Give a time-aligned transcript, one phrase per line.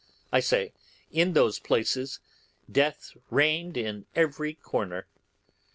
[0.31, 0.73] I say,
[1.11, 2.21] in those places
[2.71, 5.05] death reigned in every corner.